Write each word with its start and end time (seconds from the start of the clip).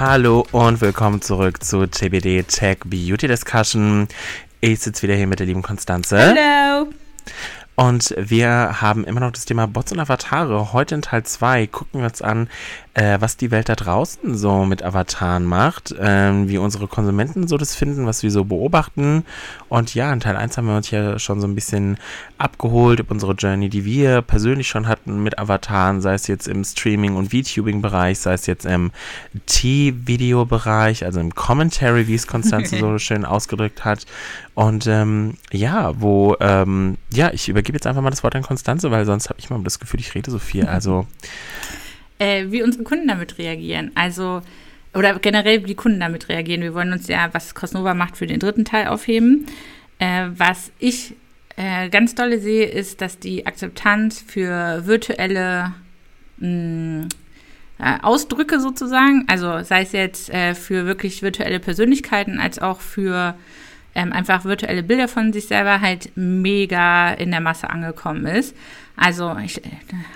Hallo 0.00 0.46
und 0.52 0.80
willkommen 0.80 1.20
zurück 1.20 1.62
zu 1.62 1.86
TBD 1.86 2.42
Tech 2.44 2.78
Beauty 2.86 3.28
Discussion. 3.28 4.08
Ich 4.62 4.80
sitze 4.80 5.02
wieder 5.02 5.14
hier 5.14 5.26
mit 5.26 5.40
der 5.40 5.46
lieben 5.46 5.60
Konstanze. 5.60 6.18
Hallo. 6.18 6.88
Und 7.80 8.14
wir 8.18 8.82
haben 8.82 9.04
immer 9.04 9.20
noch 9.20 9.32
das 9.32 9.46
Thema 9.46 9.66
Bots 9.66 9.90
und 9.90 10.00
Avatare. 10.00 10.74
Heute 10.74 10.96
in 10.96 11.00
Teil 11.00 11.22
2 11.22 11.66
gucken 11.66 12.00
wir 12.00 12.08
uns 12.08 12.20
an, 12.20 12.50
äh, 12.92 13.18
was 13.20 13.38
die 13.38 13.50
Welt 13.50 13.70
da 13.70 13.74
draußen 13.74 14.36
so 14.36 14.66
mit 14.66 14.82
Avataren 14.82 15.44
macht, 15.44 15.94
ähm, 15.98 16.48
wie 16.48 16.58
unsere 16.58 16.88
Konsumenten 16.88 17.48
so 17.48 17.56
das 17.56 17.74
finden, 17.74 18.04
was 18.04 18.22
wir 18.22 18.30
so 18.30 18.44
beobachten. 18.44 19.24
Und 19.70 19.94
ja, 19.94 20.12
in 20.12 20.20
Teil 20.20 20.36
1 20.36 20.58
haben 20.58 20.66
wir 20.66 20.76
uns 20.76 20.90
ja 20.90 21.18
schon 21.18 21.40
so 21.40 21.46
ein 21.46 21.54
bisschen 21.54 21.96
abgeholt 22.36 23.00
über 23.00 23.12
unsere 23.12 23.32
Journey, 23.32 23.70
die 23.70 23.86
wir 23.86 24.20
persönlich 24.20 24.68
schon 24.68 24.86
hatten 24.86 25.22
mit 25.22 25.38
Avataren, 25.38 26.02
sei 26.02 26.12
es 26.12 26.26
jetzt 26.26 26.48
im 26.48 26.64
Streaming- 26.64 27.16
und 27.16 27.32
VTubing-Bereich, 27.32 28.18
sei 28.18 28.34
es 28.34 28.46
jetzt 28.46 28.66
im 28.66 28.90
T-Video-Bereich, 29.46 31.04
also 31.06 31.20
im 31.20 31.34
Commentary, 31.34 32.08
wie 32.08 32.14
es 32.14 32.26
Konstanze 32.26 32.78
so 32.78 32.98
schön 32.98 33.24
ausgedrückt 33.24 33.86
hat. 33.86 34.04
Und 34.54 34.86
ähm, 34.88 35.38
ja, 35.52 35.92
wo, 36.00 36.36
ähm, 36.40 36.98
ja, 37.12 37.30
ich 37.32 37.48
übergebe 37.48 37.69
jetzt 37.74 37.86
einfach 37.86 38.02
mal 38.02 38.10
das 38.10 38.22
Wort 38.22 38.34
an 38.36 38.42
Konstanze, 38.42 38.90
weil 38.90 39.04
sonst 39.04 39.28
habe 39.28 39.38
ich 39.38 39.50
mal 39.50 39.62
das 39.62 39.78
Gefühl, 39.78 40.00
ich 40.00 40.14
rede 40.14 40.30
so 40.30 40.38
viel. 40.38 40.66
Also 40.66 41.06
äh, 42.20 42.46
wie 42.50 42.62
unsere 42.62 42.84
Kunden 42.84 43.08
damit 43.08 43.38
reagieren. 43.38 43.90
Also, 43.94 44.42
oder 44.94 45.18
generell, 45.18 45.62
wie 45.62 45.68
die 45.68 45.74
Kunden 45.74 46.00
damit 46.00 46.28
reagieren. 46.28 46.62
Wir 46.62 46.74
wollen 46.74 46.92
uns 46.92 47.08
ja, 47.08 47.28
was 47.32 47.54
Cosnova 47.54 47.94
macht, 47.94 48.16
für 48.16 48.26
den 48.26 48.40
dritten 48.40 48.64
Teil 48.64 48.88
aufheben. 48.88 49.46
Äh, 49.98 50.26
was 50.36 50.70
ich 50.78 51.14
äh, 51.56 51.88
ganz 51.88 52.14
dolle 52.14 52.38
sehe, 52.38 52.66
ist, 52.66 53.00
dass 53.00 53.18
die 53.18 53.46
Akzeptanz 53.46 54.22
für 54.26 54.86
virtuelle 54.86 55.72
mh, 56.38 56.48
mm, 56.48 57.08
äh, 57.78 57.98
Ausdrücke 58.02 58.60
sozusagen, 58.60 59.24
also 59.26 59.62
sei 59.62 59.82
es 59.82 59.92
jetzt 59.92 60.30
äh, 60.30 60.54
für 60.54 60.84
wirklich 60.84 61.22
virtuelle 61.22 61.60
Persönlichkeiten 61.60 62.38
als 62.38 62.58
auch 62.58 62.80
für 62.80 63.34
ähm, 63.94 64.12
einfach 64.12 64.44
virtuelle 64.44 64.82
Bilder 64.82 65.08
von 65.08 65.32
sich 65.32 65.46
selber 65.46 65.80
halt 65.80 66.12
mega 66.14 67.12
in 67.12 67.30
der 67.30 67.40
Masse 67.40 67.70
angekommen 67.70 68.26
ist. 68.26 68.54
Also 68.96 69.36
ich 69.42 69.64
äh, 69.64 69.70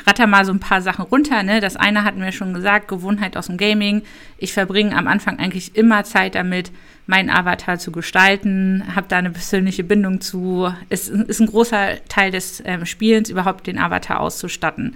ratter 0.06 0.26
mal 0.26 0.44
so 0.44 0.52
ein 0.52 0.60
paar 0.60 0.82
Sachen 0.82 1.06
runter. 1.06 1.42
Ne? 1.42 1.60
Das 1.60 1.76
eine 1.76 2.04
hatten 2.04 2.20
wir 2.20 2.32
schon 2.32 2.54
gesagt, 2.54 2.88
Gewohnheit 2.88 3.36
aus 3.36 3.46
dem 3.46 3.56
Gaming. 3.56 4.02
Ich 4.38 4.52
verbringe 4.52 4.96
am 4.96 5.06
Anfang 5.06 5.38
eigentlich 5.38 5.74
immer 5.74 6.04
Zeit 6.04 6.34
damit, 6.34 6.70
meinen 7.06 7.30
Avatar 7.30 7.78
zu 7.78 7.92
gestalten, 7.92 8.84
habe 8.94 9.06
da 9.08 9.18
eine 9.18 9.30
persönliche 9.30 9.84
Bindung 9.84 10.20
zu. 10.20 10.72
Es 10.88 11.08
ist 11.08 11.40
ein 11.40 11.46
großer 11.46 12.04
Teil 12.08 12.30
des 12.30 12.62
ähm, 12.64 12.86
Spielens, 12.86 13.30
überhaupt 13.30 13.66
den 13.66 13.78
Avatar 13.78 14.20
auszustatten. 14.20 14.94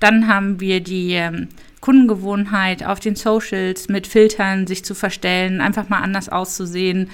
Dann 0.00 0.28
haben 0.28 0.60
wir 0.60 0.80
die 0.80 1.12
ähm, 1.12 1.48
Kundengewohnheit 1.80 2.84
auf 2.84 2.98
den 2.98 3.14
Socials 3.14 3.88
mit 3.88 4.06
Filtern 4.06 4.66
sich 4.66 4.84
zu 4.84 4.94
verstellen, 4.94 5.60
einfach 5.60 5.88
mal 5.88 6.00
anders 6.00 6.28
auszusehen 6.28 7.10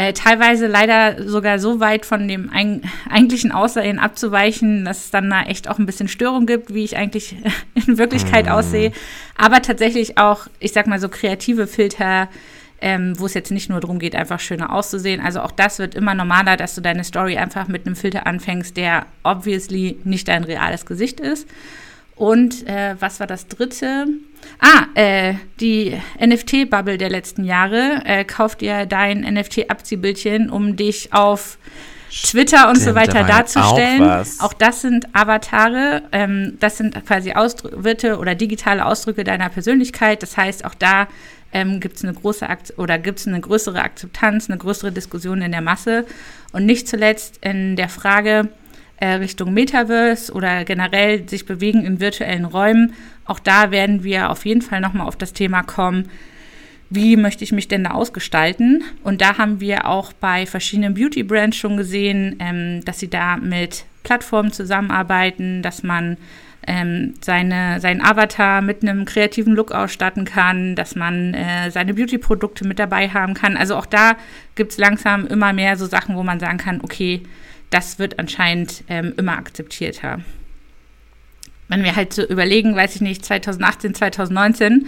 äh, 0.00 0.14
teilweise 0.14 0.66
leider 0.66 1.28
sogar 1.28 1.58
so 1.58 1.78
weit 1.78 2.06
von 2.06 2.26
dem 2.26 2.48
ein, 2.50 2.80
eigentlichen 3.10 3.52
Aussehen 3.52 3.98
abzuweichen, 3.98 4.86
dass 4.86 5.04
es 5.04 5.10
dann 5.10 5.28
da 5.28 5.42
echt 5.42 5.68
auch 5.68 5.78
ein 5.78 5.84
bisschen 5.84 6.08
Störung 6.08 6.46
gibt, 6.46 6.72
wie 6.72 6.84
ich 6.84 6.96
eigentlich 6.96 7.36
in 7.86 7.98
Wirklichkeit 7.98 8.46
mm. 8.46 8.48
aussehe. 8.48 8.92
Aber 9.36 9.60
tatsächlich 9.60 10.16
auch, 10.16 10.46
ich 10.58 10.72
sag 10.72 10.86
mal 10.86 10.98
so 10.98 11.10
kreative 11.10 11.66
Filter, 11.66 12.30
ähm, 12.80 13.12
wo 13.18 13.26
es 13.26 13.34
jetzt 13.34 13.50
nicht 13.50 13.68
nur 13.68 13.80
darum 13.80 13.98
geht, 13.98 14.16
einfach 14.16 14.40
schöner 14.40 14.72
auszusehen. 14.72 15.20
Also 15.20 15.42
auch 15.42 15.50
das 15.50 15.78
wird 15.78 15.94
immer 15.94 16.14
normaler, 16.14 16.56
dass 16.56 16.74
du 16.74 16.80
deine 16.80 17.04
Story 17.04 17.36
einfach 17.36 17.68
mit 17.68 17.84
einem 17.84 17.94
Filter 17.94 18.26
anfängst, 18.26 18.78
der 18.78 19.04
obviously 19.22 19.98
nicht 20.04 20.28
dein 20.28 20.44
reales 20.44 20.86
Gesicht 20.86 21.20
ist. 21.20 21.46
Und 22.20 22.68
äh, 22.68 22.96
was 23.00 23.18
war 23.18 23.26
das 23.26 23.46
dritte? 23.46 24.06
Ah, 24.58 24.88
äh, 24.94 25.36
die 25.58 25.98
NFT-Bubble 26.22 26.98
der 26.98 27.08
letzten 27.08 27.44
Jahre. 27.44 28.02
Äh, 28.04 28.26
kauf 28.26 28.56
dir 28.56 28.84
dein 28.84 29.20
NFT-Abziehbildchen, 29.20 30.50
um 30.50 30.76
dich 30.76 31.14
auf 31.14 31.56
Twitter 32.10 32.68
und 32.68 32.76
Stimmt, 32.76 32.90
so 32.90 32.94
weiter 32.94 33.24
darzustellen. 33.24 34.02
Auch, 34.02 34.44
auch, 34.44 34.52
das 34.52 34.82
sind 34.82 35.06
Avatare. 35.14 36.02
Ähm, 36.12 36.58
das 36.60 36.76
sind 36.76 37.06
quasi 37.06 37.32
Ausdrücke 37.32 38.18
oder 38.18 38.34
digitale 38.34 38.84
Ausdrücke 38.84 39.24
deiner 39.24 39.48
Persönlichkeit. 39.48 40.22
Das 40.22 40.36
heißt, 40.36 40.66
auch 40.66 40.74
da 40.74 41.08
ähm, 41.54 41.80
gibt 41.80 41.96
es 41.96 42.04
eine 42.04 42.12
große 42.12 42.46
Akt 42.46 42.74
oder 42.76 42.98
gibt 42.98 43.20
es 43.20 43.28
eine 43.28 43.40
größere 43.40 43.80
Akzeptanz, 43.80 44.50
eine 44.50 44.58
größere 44.58 44.92
Diskussion 44.92 45.40
in 45.40 45.52
der 45.52 45.62
Masse. 45.62 46.04
Und 46.52 46.66
nicht 46.66 46.86
zuletzt 46.86 47.38
in 47.40 47.76
der 47.76 47.88
Frage, 47.88 48.50
äh, 49.00 49.14
Richtung 49.14 49.52
Metaverse 49.52 50.32
oder 50.32 50.64
generell 50.64 51.28
sich 51.28 51.46
bewegen 51.46 51.84
in 51.84 52.00
virtuellen 52.00 52.44
Räumen. 52.44 52.92
Auch 53.24 53.38
da 53.40 53.70
werden 53.70 54.04
wir 54.04 54.30
auf 54.30 54.46
jeden 54.46 54.62
Fall 54.62 54.80
nochmal 54.80 55.06
auf 55.06 55.16
das 55.16 55.32
Thema 55.32 55.62
kommen, 55.62 56.08
wie 56.90 57.16
möchte 57.16 57.44
ich 57.44 57.52
mich 57.52 57.68
denn 57.68 57.84
da 57.84 57.92
ausgestalten? 57.92 58.82
Und 59.04 59.20
da 59.20 59.38
haben 59.38 59.60
wir 59.60 59.86
auch 59.86 60.12
bei 60.12 60.44
verschiedenen 60.44 60.94
Beauty-Brands 60.94 61.56
schon 61.56 61.76
gesehen, 61.76 62.36
ähm, 62.40 62.84
dass 62.84 62.98
sie 62.98 63.08
da 63.08 63.36
mit 63.36 63.84
Plattformen 64.02 64.52
zusammenarbeiten, 64.52 65.62
dass 65.62 65.84
man 65.84 66.16
ähm, 66.66 67.14
seine, 67.20 67.80
seinen 67.80 68.00
Avatar 68.00 68.60
mit 68.60 68.82
einem 68.82 69.04
kreativen 69.04 69.54
Look 69.54 69.70
ausstatten 69.70 70.24
kann, 70.24 70.74
dass 70.74 70.96
man 70.96 71.32
äh, 71.32 71.70
seine 71.70 71.94
Beauty-Produkte 71.94 72.66
mit 72.66 72.80
dabei 72.80 73.08
haben 73.08 73.34
kann. 73.34 73.56
Also 73.56 73.76
auch 73.76 73.86
da 73.86 74.16
gibt 74.56 74.72
es 74.72 74.78
langsam 74.78 75.26
immer 75.28 75.52
mehr 75.52 75.76
so 75.76 75.86
Sachen, 75.86 76.16
wo 76.16 76.24
man 76.24 76.40
sagen 76.40 76.58
kann, 76.58 76.80
okay, 76.82 77.22
das 77.70 77.98
wird 77.98 78.18
anscheinend 78.18 78.84
ähm, 78.88 79.14
immer 79.16 79.38
akzeptierter. 79.38 80.20
Wenn 81.68 81.84
wir 81.84 81.94
halt 81.94 82.12
so 82.12 82.26
überlegen, 82.26 82.74
weiß 82.74 82.96
ich 82.96 83.00
nicht, 83.00 83.24
2018, 83.24 83.94
2019 83.94 84.86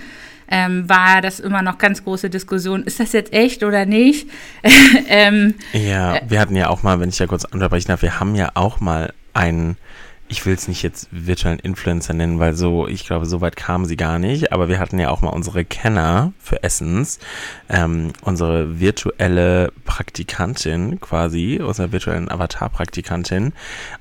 ähm, 0.48 0.88
war 0.88 1.22
das 1.22 1.40
immer 1.40 1.62
noch 1.62 1.78
ganz 1.78 2.04
große 2.04 2.28
Diskussion, 2.28 2.82
ist 2.82 3.00
das 3.00 3.12
jetzt 3.12 3.32
echt 3.32 3.62
oder 3.62 3.86
nicht? 3.86 4.28
ähm, 5.08 5.54
ja, 5.72 6.20
wir 6.28 6.40
hatten 6.40 6.56
ja 6.56 6.68
auch 6.68 6.82
mal, 6.82 7.00
wenn 7.00 7.08
ich 7.08 7.18
ja 7.18 7.26
kurz 7.26 7.44
unterbrechen 7.44 7.88
darf, 7.88 8.02
wir 8.02 8.18
haben 8.18 8.34
ja 8.34 8.50
auch 8.54 8.80
mal 8.80 9.14
einen 9.32 9.76
ich 10.32 10.46
will 10.46 10.54
es 10.54 10.66
nicht 10.66 10.82
jetzt 10.82 11.08
virtuellen 11.10 11.58
Influencer 11.58 12.14
nennen, 12.14 12.40
weil 12.40 12.54
so, 12.54 12.88
ich 12.88 13.04
glaube, 13.04 13.26
so 13.26 13.42
weit 13.42 13.54
kamen 13.54 13.84
sie 13.84 13.96
gar 13.96 14.18
nicht. 14.18 14.50
Aber 14.50 14.68
wir 14.70 14.78
hatten 14.78 14.98
ja 14.98 15.10
auch 15.10 15.20
mal 15.20 15.28
unsere 15.28 15.62
Kenner 15.62 16.32
für 16.38 16.62
Essence, 16.62 17.18
ähm, 17.68 18.14
unsere 18.22 18.80
virtuelle 18.80 19.72
Praktikantin 19.84 21.00
quasi, 21.00 21.60
unsere 21.62 21.92
virtuellen 21.92 22.30
Avatar-Praktikantin. 22.30 23.52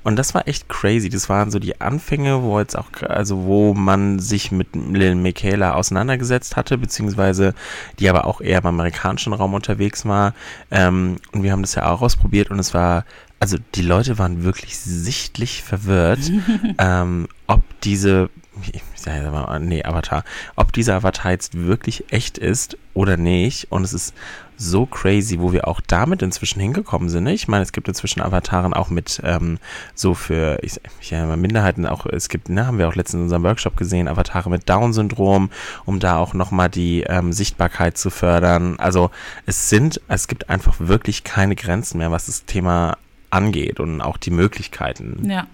Und 0.04 0.16
das 0.16 0.32
war 0.34 0.48
echt 0.48 0.70
crazy. 0.70 1.10
Das 1.10 1.28
waren 1.28 1.50
so 1.50 1.58
die 1.58 1.82
Anfänge, 1.82 2.42
wo 2.42 2.58
jetzt 2.58 2.78
auch, 2.78 2.90
also 3.06 3.44
wo 3.44 3.74
man 3.74 4.18
sich 4.18 4.50
mit 4.50 4.74
Lil 4.74 5.14
Michaela 5.16 5.74
auseinandergesetzt 5.74 6.56
hatte, 6.56 6.78
beziehungsweise 6.78 7.52
die 7.98 8.08
aber 8.08 8.26
auch 8.26 8.40
eher 8.40 8.60
im 8.60 8.66
amerikanischen 8.66 9.34
Raum 9.34 9.52
unterwegs 9.52 10.06
war. 10.06 10.32
Ähm, 10.70 11.16
und 11.32 11.42
wir 11.42 11.52
haben 11.52 11.62
das 11.62 11.74
ja 11.74 11.90
auch 11.90 12.00
ausprobiert 12.00 12.50
und 12.50 12.58
es 12.58 12.72
war 12.72 13.04
also 13.42 13.56
die 13.74 13.82
Leute 13.82 14.18
waren 14.18 14.44
wirklich 14.44 14.78
sichtlich 14.78 15.64
verwirrt, 15.64 16.30
ähm, 16.78 17.26
ob 17.48 17.62
diese, 17.80 18.30
ich 18.72 18.80
sage 18.94 19.32
mal, 19.32 19.58
nee, 19.58 19.82
Avatar, 19.84 20.22
ob 20.54 20.72
dieser 20.72 20.94
Avatar 20.94 21.32
jetzt 21.32 21.58
wirklich 21.58 22.04
echt 22.12 22.38
ist 22.38 22.78
oder 22.94 23.16
nicht. 23.16 23.72
Und 23.72 23.82
es 23.82 23.94
ist 23.94 24.14
so 24.56 24.86
crazy, 24.86 25.40
wo 25.40 25.52
wir 25.52 25.66
auch 25.66 25.80
damit 25.80 26.22
inzwischen 26.22 26.60
hingekommen 26.60 27.08
sind. 27.08 27.24
Ne? 27.24 27.32
Ich 27.32 27.48
meine, 27.48 27.64
es 27.64 27.72
gibt 27.72 27.88
inzwischen 27.88 28.20
Avataren 28.20 28.74
auch 28.74 28.90
mit 28.90 29.20
ähm, 29.24 29.58
so 29.96 30.14
für 30.14 30.60
ich, 30.62 30.80
ich 31.00 31.10
ja, 31.10 31.34
Minderheiten 31.34 31.84
auch, 31.84 32.06
es 32.06 32.28
gibt, 32.28 32.48
ne, 32.48 32.64
haben 32.64 32.78
wir 32.78 32.86
auch 32.86 32.94
letztens 32.94 33.18
in 33.18 33.22
unserem 33.22 33.42
Workshop 33.42 33.76
gesehen, 33.76 34.06
Avatare 34.06 34.50
mit 34.50 34.68
Down-Syndrom, 34.68 35.50
um 35.84 35.98
da 35.98 36.18
auch 36.18 36.32
nochmal 36.32 36.70
die 36.70 37.02
ähm, 37.08 37.32
Sichtbarkeit 37.32 37.98
zu 37.98 38.10
fördern. 38.10 38.78
Also 38.78 39.10
es 39.46 39.68
sind, 39.68 40.00
es 40.06 40.28
gibt 40.28 40.48
einfach 40.48 40.76
wirklich 40.78 41.24
keine 41.24 41.56
Grenzen 41.56 41.98
mehr, 41.98 42.12
was 42.12 42.26
das 42.26 42.44
Thema 42.44 42.98
angeht 43.32 43.80
und 43.80 44.00
auch 44.00 44.16
die 44.16 44.30
Möglichkeiten. 44.30 45.28
Ja. 45.28 45.46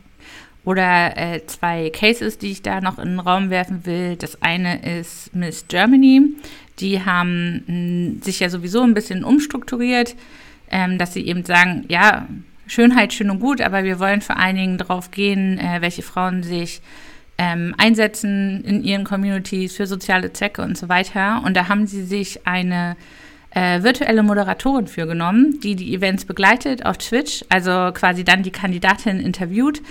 Oder 0.65 1.17
äh, 1.17 1.47
zwei 1.47 1.91
Cases, 1.91 2.37
die 2.37 2.51
ich 2.51 2.63
da 2.63 2.81
noch 2.81 2.99
in 2.99 3.11
den 3.11 3.21
Raum 3.21 3.49
werfen 3.51 3.87
will. 3.87 4.17
Das 4.17 4.43
eine 4.43 4.99
ist 4.99 5.35
Miss 5.35 5.67
Germany. 5.69 6.23
Die 6.81 7.05
haben 7.05 7.65
mh, 7.67 7.73
hm, 7.73 8.23
sich 8.23 8.41
ja 8.41 8.51
sowieso 8.51 8.83
ein 8.83 8.95
bisschen 8.95 9.25
umstrukturiert, 9.25 10.15
ähm, 10.71 10.99
dass 10.99 11.15
sie 11.15 11.27
eben 11.27 11.45
sagen, 11.45 11.85
ja, 11.89 12.27
Schönheit 12.67 13.15
schön 13.15 13.31
und 13.31 13.41
gut, 13.41 13.63
aber 13.63 13.85
wir 13.85 13.99
wollen 13.99 14.21
vor 14.21 14.37
allen 14.37 14.57
Dingen 14.57 14.79
darauf 14.79 15.11
gehen, 15.11 15.59
äh, 15.59 15.81
welche 15.81 16.03
Frauen 16.03 16.43
sich 16.43 16.83
ähm, 17.39 17.75
einsetzen 17.79 18.63
in 18.65 18.83
ihren 18.85 19.05
Communities 19.05 19.77
für 19.77 19.87
soziale 19.87 20.33
Zwecke 20.33 20.61
und 20.63 20.77
so 20.77 20.89
weiter. 20.89 21.43
Und 21.45 21.57
da 21.57 21.69
haben 21.69 21.87
sie 21.87 22.05
sich 22.05 22.47
eine 22.47 22.97
äh, 23.51 23.83
virtuelle 23.83 24.23
Moderatorin 24.23 24.87
für 24.87 25.07
genommen, 25.07 25.61
die 25.63 25.75
die 25.75 25.95
Events 25.95 26.25
begleitet 26.25 26.85
auf 26.85 26.99
Twitch, 26.99 27.45
also 27.49 27.91
quasi 27.93 28.25
dann 28.25 28.43
die 28.43 28.51
Kandidatin 28.51 29.21
interviewt. 29.21 29.83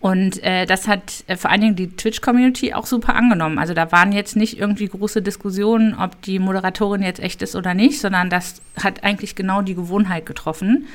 Und 0.00 0.42
äh, 0.42 0.64
das 0.64 0.88
hat 0.88 1.24
äh, 1.26 1.36
vor 1.36 1.50
allen 1.50 1.60
Dingen 1.60 1.76
die 1.76 1.94
Twitch-Community 1.94 2.72
auch 2.72 2.86
super 2.86 3.14
angenommen. 3.14 3.58
Also 3.58 3.74
da 3.74 3.92
waren 3.92 4.12
jetzt 4.12 4.34
nicht 4.34 4.58
irgendwie 4.58 4.88
große 4.88 5.20
Diskussionen, 5.20 5.94
ob 5.94 6.22
die 6.22 6.38
Moderatorin 6.38 7.02
jetzt 7.02 7.20
echt 7.20 7.42
ist 7.42 7.54
oder 7.54 7.74
nicht, 7.74 8.00
sondern 8.00 8.30
das 8.30 8.62
hat 8.82 9.04
eigentlich 9.04 9.34
genau 9.34 9.60
die 9.60 9.74
Gewohnheit 9.74 10.24
getroffen. 10.24 10.86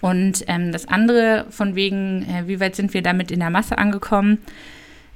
Und 0.00 0.44
ähm, 0.46 0.72
das 0.72 0.88
andere 0.88 1.46
von 1.50 1.74
wegen, 1.74 2.22
äh, 2.22 2.46
wie 2.46 2.58
weit 2.58 2.74
sind 2.74 2.94
wir 2.94 3.02
damit 3.02 3.30
in 3.30 3.40
der 3.40 3.50
Masse 3.50 3.76
angekommen? 3.76 4.38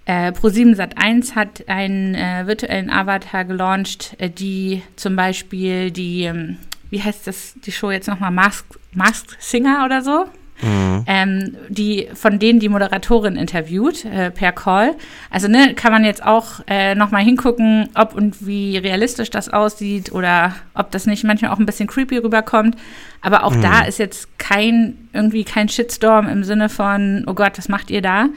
Äh, 0.05 0.33
Pro7 0.33 0.77
Sat1 0.77 1.35
hat 1.35 1.69
einen 1.69 2.15
äh, 2.15 2.47
virtuellen 2.47 2.91
Avatar 2.91 3.45
gelauncht, 3.45 4.17
äh, 4.19 4.29
die 4.31 4.83
zum 4.97 5.15
Beispiel 5.15 5.91
die, 5.91 6.25
ähm, 6.25 6.57
wie 6.91 7.03
heißt 7.03 7.27
das, 7.27 7.55
die 7.65 7.73
Show 7.73 7.91
jetzt 7.91 8.09
nochmal, 8.09 8.33
Masked 8.33 8.79
Mask 8.95 9.37
Singer 9.39 9.85
oder 9.85 10.03
so? 10.03 10.27
Mhm. 10.61 11.05
Ähm, 11.07 11.57
die 11.69 12.09
von 12.15 12.39
denen 12.39 12.61
die 12.61 12.69
Moderatorin 12.69 13.35
interviewt 13.35 14.05
äh, 14.05 14.31
per 14.31 14.53
Call. 14.53 14.95
Also 15.29 15.49
ne, 15.49 15.75
kann 15.75 15.93
man 15.93 16.05
jetzt 16.05 16.25
auch 16.25 16.61
äh, 16.69 16.95
noch 16.95 17.11
mal 17.11 17.23
hingucken, 17.23 17.89
ob 17.95 18.15
und 18.15 18.47
wie 18.47 18.77
realistisch 18.79 19.31
das 19.31 19.49
aussieht 19.49 20.13
oder 20.13 20.55
ob 20.75 20.93
das 20.93 21.07
nicht 21.07 21.25
manchmal 21.25 21.51
auch 21.51 21.59
ein 21.59 21.67
bisschen 21.67 21.89
creepy 21.89 22.19
rüberkommt. 22.19 22.77
Aber 23.23 23.43
auch 23.43 23.55
mhm. 23.55 23.63
da 23.63 23.83
ist 23.83 23.99
jetzt 23.99 24.39
kein 24.39 25.09
irgendwie 25.13 25.43
kein 25.43 25.69
Shitstorm 25.69 26.29
im 26.29 26.45
Sinne 26.45 26.69
von 26.69 27.25
oh 27.27 27.35
Gott, 27.35 27.59
was 27.59 27.69
macht 27.69 27.91
ihr 27.91 28.03
da? 28.03 28.29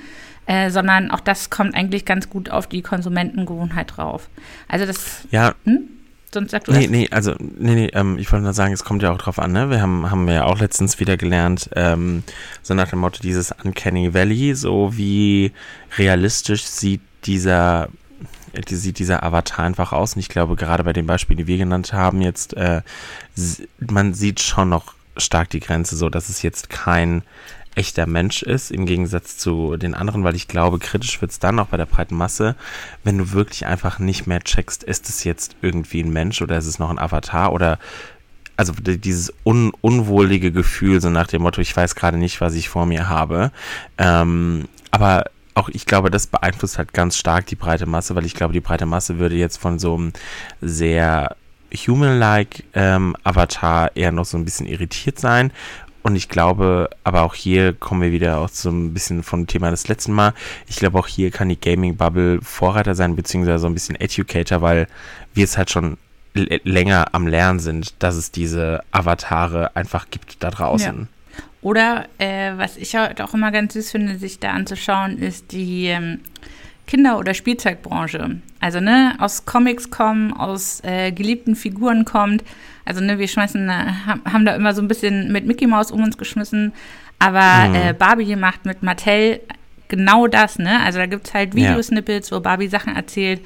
Äh, 0.48 0.70
sondern 0.70 1.10
auch 1.12 1.22
das 1.22 1.50
kommt 1.50 1.74
eigentlich 1.74 2.06
ganz 2.06 2.30
gut 2.30 2.50
auf 2.50 2.68
die 2.68 2.82
Konsumentengewohnheit 2.82 3.98
drauf. 3.98 4.30
Also 4.68 4.86
das. 4.86 5.28
Ja. 5.32 5.56
Hm? 5.64 5.90
Sonst 6.32 6.52
sagt 6.52 6.68
du 6.68 6.74
nee, 6.74 6.82
das? 6.82 6.90
nee, 6.90 7.08
also, 7.12 7.34
nee, 7.40 7.76
nee, 7.76 7.90
ähm, 7.94 8.18
ich 8.20 8.30
wollte 8.32 8.44
nur 8.44 8.54
sagen, 8.54 8.74
es 8.74 8.84
kommt 8.84 9.02
ja 9.02 9.12
auch 9.12 9.18
drauf 9.18 9.40
an, 9.40 9.54
ne? 9.54 9.70
Wir 9.70 9.82
haben, 9.82 10.12
haben 10.12 10.28
ja 10.28 10.44
auch 10.44 10.60
letztens 10.60 11.00
wieder 11.00 11.16
gelernt, 11.16 11.70
ähm, 11.76 12.24
so 12.62 12.74
nach 12.74 12.90
dem 12.90 13.00
Motto 13.00 13.22
dieses 13.22 13.54
Uncanny 13.64 14.14
Valley, 14.14 14.54
so 14.54 14.98
wie 14.98 15.54
realistisch 15.98 16.66
sieht 16.66 17.02
dieser 17.24 17.88
die 18.62 18.76
sieht 18.76 19.00
dieser 19.00 19.24
Avatar 19.24 19.66
einfach 19.66 19.92
aus. 19.92 20.16
Und 20.16 20.20
ich 20.20 20.30
glaube, 20.30 20.56
gerade 20.56 20.84
bei 20.84 20.94
den 20.94 21.06
Beispielen, 21.06 21.38
die 21.38 21.48
wir 21.48 21.58
genannt 21.58 21.94
haben, 21.94 22.22
jetzt, 22.22 22.54
äh, 22.56 22.82
man 23.80 24.14
sieht 24.14 24.40
schon 24.40 24.70
noch 24.70 24.94
stark 25.18 25.50
die 25.50 25.60
Grenze, 25.60 25.96
so 25.96 26.10
dass 26.10 26.30
es 26.30 26.42
jetzt 26.42 26.70
kein 26.70 27.24
echter 27.76 28.08
Mensch 28.08 28.42
ist, 28.42 28.72
im 28.72 28.86
Gegensatz 28.86 29.38
zu 29.38 29.78
den 29.78 29.94
anderen, 29.94 30.24
weil 30.24 30.36
ich 30.36 30.48
glaube, 30.48 30.80
kritisch 30.80 31.22
wird 31.22 31.32
es 31.32 31.40
dann 31.40 31.60
auch 31.60 31.68
bei 31.68 31.78
der 31.78 31.86
breiten 31.86 32.16
Masse, 32.16 32.56
wenn 33.04 33.18
du 33.18 33.32
wirklich 33.32 33.66
einfach 33.66 34.00
nicht 34.00 34.28
mehr 34.28 34.42
checkst, 34.42 34.84
ist 34.84 35.10
es 35.10 35.24
jetzt 35.24 35.56
irgendwie 35.62 36.02
ein 36.02 36.12
Mensch 36.12 36.42
oder 36.42 36.58
ist 36.58 36.68
es 36.68 36.80
noch 36.80 36.90
ein 36.90 37.00
Avatar 37.00 37.54
oder 37.54 37.80
also 38.58 38.74
dieses 38.74 39.34
un 39.44 39.72
unwohlige 39.82 40.52
Gefühl, 40.52 41.02
so 41.02 41.10
nach 41.10 41.28
dem 41.28 41.42
Motto, 41.42 41.60
ich 41.62 41.76
weiß 41.76 41.96
gerade 41.96 42.18
nicht, 42.18 42.40
was 42.40 42.56
ich 42.56 42.70
vor 42.70 42.86
mir 42.86 43.10
habe. 43.10 43.52
Ähm, 43.98 44.70
aber 44.92 45.26
auch 45.56 45.70
ich 45.70 45.86
glaube, 45.86 46.10
das 46.10 46.28
beeinflusst 46.28 46.78
halt 46.78 46.94
ganz 46.94 47.18
stark 47.18 47.48
die 47.48 47.56
breite 47.56 47.86
Masse, 47.86 48.16
weil 48.16 48.26
ich 48.26 48.34
glaube, 48.34 48.54
die 48.54 48.62
breite 48.62 48.86
Masse 48.86 49.20
würde 49.20 49.36
jetzt 49.36 49.58
von 49.58 49.80
so 49.80 49.96
einem 49.96 50.14
sehr 50.62 51.36
human-like 51.74 52.64
ähm, 52.74 53.16
Avatar 53.24 53.96
eher 53.96 54.12
noch 54.12 54.26
so 54.26 54.38
ein 54.38 54.46
bisschen 54.46 54.68
irritiert 54.68 55.20
sein 55.20 55.52
und 56.06 56.16
ich 56.16 56.30
glaube, 56.30 56.92
aber 57.04 57.24
auch 57.24 57.34
hier 57.34 57.74
kommen 57.74 58.04
wir 58.04 58.12
wieder 58.12 58.38
auch 58.38 58.50
so 58.50 58.70
ein 58.70 58.94
bisschen 58.94 59.24
vom 59.24 59.48
Thema 59.48 59.72
des 59.72 59.88
letzten 59.88 60.14
Mal. 60.14 60.36
Ich 60.68 60.76
glaube, 60.76 61.00
auch 61.00 61.08
hier 61.08 61.32
kann 61.32 61.50
die 61.50 61.60
Gaming-Bubble 61.60 62.42
Vorreiter 62.44 62.94
sein, 62.94 63.16
beziehungsweise 63.16 63.58
so 63.58 63.66
ein 63.66 63.74
bisschen 63.74 64.00
Educator, 64.00 64.62
weil 64.62 64.88
wir 65.34 65.44
es 65.44 65.58
halt 65.58 65.72
schon 65.72 65.98
länger 66.36 67.08
am 67.14 67.26
Lernen 67.26 67.58
sind, 67.58 67.96
dass 68.04 68.14
es 68.14 68.30
diese 68.30 68.84
Avatare 68.92 69.76
einfach 69.76 70.12
gibt 70.12 70.44
da 70.44 70.52
draußen. 70.52 71.08
Ja. 71.36 71.44
Oder 71.64 72.06
äh, 72.20 72.52
was 72.56 72.78
ich 72.78 72.96
halt 72.96 73.20
auch 73.20 73.34
immer 73.34 73.52
ganz 73.52 73.74
süß 73.74 73.90
finde, 73.90 74.20
sich 74.20 74.38
da 74.38 74.52
anzuschauen, 74.52 75.18
ist 75.18 75.54
die 75.54 75.88
ähm, 75.88 76.20
Kinder- 76.88 77.18
oder 77.18 77.34
Spielzeugbranche. 77.34 78.42
Also 78.60 78.80
ne, 78.80 79.16
aus 79.20 79.46
Comics 79.46 79.90
kommen, 79.90 80.34
aus 80.34 80.82
äh, 80.84 81.12
geliebten 81.12 81.56
Figuren 81.56 82.06
kommt 82.06 82.44
also 82.86 83.02
ne, 83.02 83.18
wir 83.18 83.28
schmeißen, 83.28 83.68
äh, 83.68 83.74
haben 84.32 84.46
da 84.46 84.56
immer 84.56 84.74
so 84.74 84.82
ein 84.82 84.88
bisschen 84.88 85.32
mit 85.32 85.46
Mickey 85.46 85.68
Mouse 85.68 85.92
um 85.92 86.04
uns 86.04 86.18
geschmissen, 86.18 86.72
aber 87.20 87.70
mhm. 87.70 87.76
äh, 87.76 87.94
Barbie 87.94 88.36
macht 88.36 88.66
mit 88.66 88.84
Mattel 88.84 89.42
genau 89.88 90.28
das, 90.28 90.60
ne? 90.60 90.82
Also 90.82 91.00
da 91.00 91.08
gibt 91.08 91.28
es 91.28 91.34
halt 91.34 91.56
Videosnippets, 91.56 92.30
ja. 92.30 92.38
wo 92.38 92.42
Barbie 92.42 92.68
Sachen 92.68 92.96
erzählt. 92.96 93.42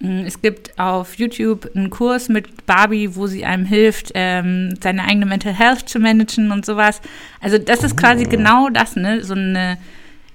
Mm, 0.00 0.20
es 0.26 0.40
gibt 0.40 0.78
auf 0.78 1.14
YouTube 1.14 1.70
einen 1.74 1.90
Kurs 1.90 2.28
mit 2.28 2.66
Barbie, 2.66 3.14
wo 3.16 3.26
sie 3.26 3.44
einem 3.44 3.64
hilft, 3.64 4.12
ähm, 4.14 4.74
seine 4.80 5.04
eigene 5.04 5.26
Mental 5.26 5.52
Health 5.52 5.88
zu 5.88 5.98
managen 5.98 6.52
und 6.52 6.64
sowas. 6.64 7.00
Also 7.40 7.58
das 7.58 7.82
ist 7.82 7.96
quasi 7.96 8.24
oh. 8.26 8.30
genau 8.30 8.68
das, 8.68 8.94
ne? 8.94 9.22
So 9.24 9.34
eine 9.34 9.78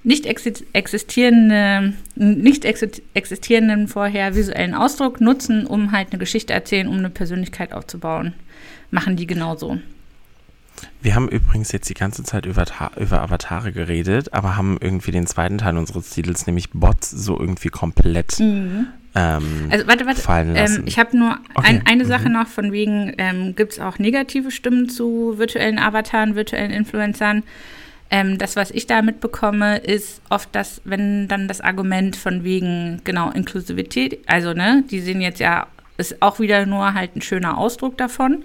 nicht 0.04 0.26
existierende, 0.26 1.92
nicht 2.16 2.64
existierenden 2.64 3.88
vorher 3.88 4.34
visuellen 4.34 4.74
Ausdruck 4.74 5.20
nutzen, 5.20 5.66
um 5.66 5.92
halt 5.92 6.08
eine 6.10 6.18
Geschichte 6.18 6.52
erzählen, 6.52 6.88
um 6.88 6.98
eine 6.98 7.10
Persönlichkeit 7.10 7.72
aufzubauen. 7.72 8.34
Machen 8.90 9.16
die 9.16 9.26
genauso. 9.26 9.78
Wir 11.00 11.14
haben 11.14 11.28
übrigens 11.28 11.70
jetzt 11.70 11.88
die 11.88 11.94
ganze 11.94 12.24
Zeit 12.24 12.46
über, 12.46 12.64
über 12.96 13.22
Avatare 13.22 13.72
geredet, 13.72 14.32
aber 14.32 14.56
haben 14.56 14.78
irgendwie 14.80 15.12
den 15.12 15.26
zweiten 15.26 15.58
Teil 15.58 15.76
unseres 15.76 16.10
Titels, 16.10 16.46
nämlich 16.46 16.70
Bots, 16.70 17.10
so 17.10 17.38
irgendwie 17.38 17.68
komplett 17.68 18.40
mhm. 18.40 18.86
ähm, 19.14 19.68
also, 19.70 19.86
warte, 19.86 20.06
warte, 20.06 20.20
fallen 20.20 20.54
lassen. 20.54 20.80
Ähm, 20.80 20.86
ich 20.86 20.98
habe 20.98 21.16
nur 21.16 21.38
okay. 21.54 21.68
ein, 21.68 21.86
eine 21.86 22.04
Sache 22.04 22.28
mhm. 22.28 22.34
noch, 22.34 22.48
von 22.48 22.72
wegen, 22.72 23.14
ähm, 23.18 23.54
gibt 23.54 23.72
es 23.72 23.80
auch 23.80 23.98
negative 23.98 24.50
Stimmen 24.50 24.88
zu 24.88 25.38
virtuellen 25.38 25.78
Avataren, 25.78 26.34
virtuellen 26.34 26.72
Influencern? 26.72 27.44
Ähm, 28.12 28.36
das, 28.36 28.56
was 28.56 28.70
ich 28.70 28.86
da 28.86 29.00
mitbekomme, 29.00 29.78
ist 29.78 30.20
oft 30.28 30.50
das, 30.52 30.82
wenn 30.84 31.28
dann 31.28 31.48
das 31.48 31.62
Argument 31.62 32.14
von 32.14 32.44
wegen, 32.44 33.00
genau, 33.04 33.30
Inklusivität, 33.30 34.20
also, 34.26 34.52
ne, 34.52 34.84
die 34.90 35.00
sehen 35.00 35.22
jetzt 35.22 35.40
ja, 35.40 35.66
ist 35.96 36.20
auch 36.20 36.38
wieder 36.38 36.66
nur 36.66 36.92
halt 36.92 37.16
ein 37.16 37.22
schöner 37.22 37.56
Ausdruck 37.56 37.96
davon. 37.96 38.44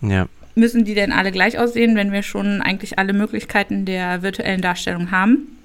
Ja. 0.00 0.26
Müssen 0.54 0.86
die 0.86 0.94
denn 0.94 1.12
alle 1.12 1.30
gleich 1.30 1.58
aussehen, 1.58 1.94
wenn 1.94 2.10
wir 2.10 2.22
schon 2.22 2.62
eigentlich 2.62 2.98
alle 2.98 3.12
Möglichkeiten 3.12 3.84
der 3.84 4.22
virtuellen 4.22 4.62
Darstellung 4.62 5.10
haben? 5.10 5.58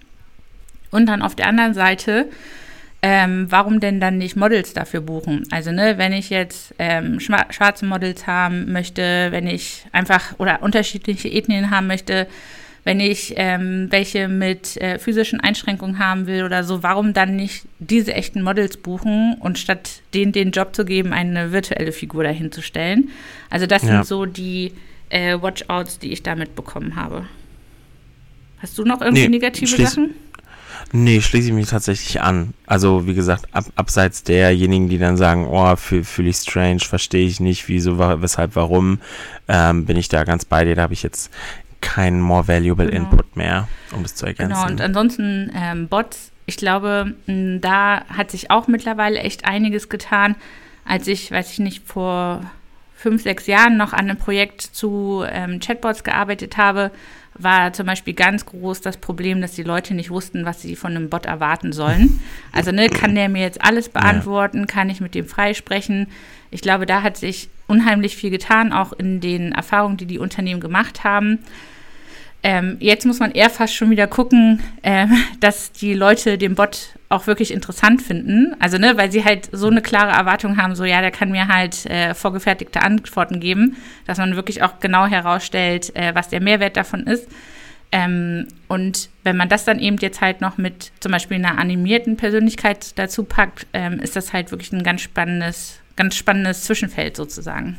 Und 0.92 1.06
dann 1.06 1.22
auf 1.22 1.34
der 1.34 1.48
anderen 1.48 1.74
Seite, 1.74 2.28
ähm, 3.02 3.48
warum 3.50 3.80
denn 3.80 4.02
dann 4.02 4.18
nicht 4.18 4.36
Models 4.36 4.74
dafür 4.74 5.00
buchen? 5.00 5.48
Also, 5.52 5.72
ne, 5.72 5.98
wenn 5.98 6.12
ich 6.12 6.30
jetzt 6.30 6.76
ähm, 6.80 7.22
schwarze 7.22 7.86
Models 7.86 8.28
haben 8.28 8.74
möchte, 8.74 9.28
wenn 9.32 9.48
ich 9.48 9.86
einfach 9.94 10.38
oder 10.38 10.62
unterschiedliche 10.62 11.30
Ethnien 11.30 11.72
haben 11.72 11.88
möchte, 11.88 12.28
wenn 12.84 13.00
ich 13.00 13.34
ähm, 13.38 13.88
welche 13.90 14.28
mit 14.28 14.78
äh, 14.78 14.98
physischen 14.98 15.40
Einschränkungen 15.40 16.00
haben 16.00 16.26
will 16.26 16.44
oder 16.44 16.64
so, 16.64 16.82
warum 16.82 17.14
dann 17.14 17.36
nicht 17.36 17.66
diese 17.80 18.14
echten 18.14 18.42
Models 18.42 18.78
buchen 18.78 19.36
und 19.40 19.60
statt 19.60 20.02
denen 20.14 20.32
den 20.32 20.52
Job 20.52 20.76
zu 20.76 20.84
geben, 20.84 21.14
eine 21.14 21.52
virtuelle 21.52 21.92
Figur 21.92 22.24
dahin 22.24 22.52
zu 22.52 22.62
stellen? 22.62 23.10
Also 23.50 23.68
das 23.68 23.84
ja. 23.84 23.90
sind 23.90 24.08
so 24.08 24.26
die 24.26 24.74
äh, 25.10 25.40
Watchouts, 25.40 26.00
die 26.00 26.12
ich 26.12 26.24
da 26.24 26.36
mitbekommen 26.36 26.96
habe. 26.96 27.26
Hast 28.60 28.78
du 28.78 28.84
noch 28.84 29.02
irgendwie 29.02 29.24
nee, 29.24 29.30
negative 29.30 29.68
Sachen? 29.68 30.16
Nee, 30.94 31.22
schließe 31.22 31.48
ich 31.48 31.54
mich 31.54 31.70
tatsächlich 31.70 32.22
an. 32.22 32.54
Also, 32.66 33.08
wie 33.08 33.14
gesagt, 33.14 33.46
ab, 33.54 33.66
abseits 33.76 34.24
derjenigen, 34.24 34.90
die 34.90 34.98
dann 34.98 35.16
sagen, 35.16 35.48
oh, 35.48 35.76
fühle 35.76 36.04
fühl 36.04 36.28
ich 36.28 36.38
strange, 36.38 36.80
verstehe 36.80 37.26
ich 37.26 37.40
nicht, 37.40 37.70
wieso, 37.70 37.98
weshalb, 37.98 38.56
warum, 38.56 39.00
ähm, 39.48 39.86
bin 39.86 39.96
ich 39.98 40.10
da 40.10 40.26
ganz 40.26 40.44
bei 40.44 40.66
dir. 40.66 40.76
Da 40.76 40.84
habe 40.84 40.94
ich 40.94 41.02
jetzt 41.02 41.32
kein 41.82 42.22
more 42.22 42.48
valuable 42.48 42.86
genau. 42.86 43.10
Input 43.10 43.36
mehr, 43.36 43.68
um 43.92 44.06
es 44.06 44.16
zu 44.16 44.26
ergänzen. 44.26 44.54
Genau, 44.54 44.68
und 44.68 44.82
ansonsten 44.82 45.52
ähm, 45.56 45.88
Bots, 45.88 46.32
ich 46.46 46.58
glaube, 46.58 47.14
da 47.28 48.06
hat 48.06 48.32
sich 48.32 48.52
auch 48.52 48.68
mittlerweile 48.68 49.20
echt 49.20 49.46
einiges 49.46 49.90
getan. 49.90 50.36
Als 50.86 51.08
ich, 51.08 51.32
weiß 51.32 51.52
ich 51.52 51.60
nicht, 51.60 51.86
vor 51.86 52.42
fünf, 52.96 53.24
sechs 53.24 53.48
Jahren 53.48 53.78
noch 53.78 53.94
an 53.94 54.10
einem 54.10 54.18
Projekt 54.18 54.62
zu 54.62 55.24
ähm, 55.28 55.60
Chatbots 55.60 56.04
gearbeitet 56.04 56.58
habe, 56.58 56.92
war 57.34 57.74
zum 57.74 57.86
Beispiel 57.88 58.14
ganz 58.14 58.46
groß 58.46 58.82
das 58.82 58.98
Problem, 58.98 59.42
dass 59.42 59.54
die 59.54 59.64
Leute 59.64 59.94
nicht 59.94 60.10
wussten, 60.10 60.46
was 60.46 60.62
sie 60.62 60.76
von 60.76 60.96
einem 60.96 61.10
Bot 61.10 61.26
erwarten 61.26 61.72
sollen. 61.72 62.20
Also, 62.52 62.72
ne, 62.72 62.90
kann 62.90 63.16
der 63.16 63.30
mir 63.30 63.42
jetzt 63.42 63.64
alles 63.64 63.90
beantworten? 63.90 64.60
Ja. 64.60 64.66
Kann 64.66 64.90
ich 64.90 65.00
mit 65.00 65.16
dem 65.16 65.28
freisprechen? 65.28 66.08
Ich 66.52 66.62
glaube, 66.62 66.86
da 66.86 67.02
hat 67.02 67.18
sich 67.18 67.50
unheimlich 67.72 68.18
viel 68.18 68.30
getan, 68.30 68.74
auch 68.74 68.94
in 68.94 69.22
den 69.22 69.54
Erfahrungen, 69.54 69.98
die 69.98 70.06
die 70.06 70.20
Unternehmen 70.20 70.60
gemacht 70.60 71.04
haben. 71.04 71.40
Ähm, 72.44 72.78
jetzt 72.80 73.06
muss 73.06 73.20
man 73.20 73.32
eher 73.32 73.52
fast 73.52 73.76
schon 73.76 73.92
wieder 73.92 74.08
gucken, 74.08 74.62
äh, 74.82 75.08
dass 75.40 75.72
die 75.72 75.94
Leute 75.94 76.38
den 76.38 76.56
Bot 76.56 76.96
auch 77.10 77.28
wirklich 77.28 77.52
interessant 77.54 78.02
finden. 78.02 78.56
Also, 78.60 78.78
ne, 78.78 78.98
weil 78.98 79.12
sie 79.12 79.24
halt 79.24 79.50
so 79.52 79.68
eine 79.68 79.82
klare 79.82 80.12
Erwartung 80.12 80.58
haben, 80.58 80.76
so, 80.76 80.84
ja, 80.84 81.02
der 81.02 81.12
kann 81.12 81.32
mir 81.32 81.48
halt 81.48 81.86
äh, 81.86 82.14
vorgefertigte 82.14 82.82
Antworten 82.82 83.40
geben, 83.40 83.78
dass 84.08 84.18
man 84.18 84.36
wirklich 84.36 84.64
auch 84.64 84.80
genau 84.80 85.06
herausstellt, 85.06 85.96
äh, 85.96 86.16
was 86.16 86.30
der 86.30 86.42
Mehrwert 86.42 86.78
davon 86.78 87.06
ist. 87.08 87.28
Ähm, 87.92 88.48
und 88.70 89.10
wenn 89.24 89.36
man 89.36 89.50
das 89.50 89.66
dann 89.66 89.80
eben 89.80 89.98
jetzt 89.98 90.22
halt 90.22 90.40
noch 90.40 90.58
mit 90.58 90.92
zum 91.02 91.12
Beispiel 91.12 91.36
einer 91.36 91.60
animierten 91.60 92.16
Persönlichkeit 92.16 92.98
dazu 92.98 93.26
packt, 93.26 93.68
ähm, 93.74 94.00
ist 94.00 94.16
das 94.16 94.32
halt 94.32 94.52
wirklich 94.52 94.72
ein 94.72 94.84
ganz 94.84 95.02
spannendes, 95.02 95.81
ganz 95.96 96.16
spannendes 96.16 96.64
Zwischenfeld 96.64 97.16
sozusagen. 97.16 97.78